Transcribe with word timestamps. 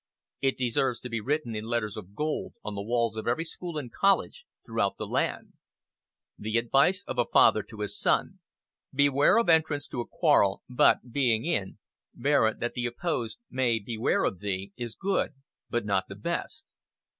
It 0.41 0.57
deserves 0.57 0.99
to 1.01 1.09
be 1.09 1.21
written 1.21 1.55
in 1.55 1.65
letters 1.65 1.95
of 1.95 2.15
gold 2.15 2.55
on 2.63 2.73
the 2.73 2.81
walls 2.81 3.15
of 3.17 3.27
every 3.27 3.45
school 3.45 3.77
and 3.77 3.91
college 3.93 4.45
throughout 4.65 4.97
the 4.97 5.05
land: 5.05 5.53
"The 6.39 6.57
advice 6.57 7.03
of 7.05 7.19
a 7.19 7.25
father 7.25 7.61
to 7.69 7.81
his 7.81 7.99
son, 7.99 8.39
'beware 8.91 9.37
of 9.37 9.47
entrance 9.47 9.87
to 9.89 10.01
a 10.01 10.07
quarrel, 10.07 10.63
but, 10.67 11.11
being 11.11 11.45
in, 11.45 11.77
bear 12.15 12.47
it 12.47 12.59
that 12.61 12.73
the 12.73 12.87
opposed 12.87 13.37
may 13.51 13.77
beware 13.77 14.23
of 14.23 14.39
thee,' 14.39 14.73
is 14.75 14.95
good, 14.95 15.33
but 15.69 15.85
not 15.85 16.07
the 16.07 16.15
best. 16.15 16.73